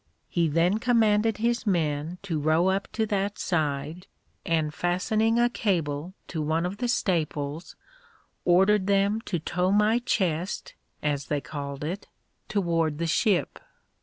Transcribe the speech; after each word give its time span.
He 0.29 0.47
then 0.47 0.79
commanded 0.79 1.37
his 1.37 1.67
men 1.67 2.17
to 2.23 2.39
row 2.39 2.69
up 2.69 2.87
to 2.93 3.05
that 3.05 3.37
side, 3.37 4.07
and 4.43 4.73
fastening 4.73 5.37
a 5.37 5.47
cable 5.47 6.15
to 6.29 6.41
one 6.41 6.65
of 6.65 6.77
the 6.77 6.87
staples, 6.87 7.75
ordered 8.43 8.87
them 8.87 9.21
to 9.25 9.37
tow 9.37 9.71
my 9.71 9.99
chest, 9.99 10.73
as 11.03 11.25
they 11.27 11.39
called 11.39 11.83
it, 11.83 12.07
toward 12.49 12.97
the 12.97 13.05
ship. 13.05 13.59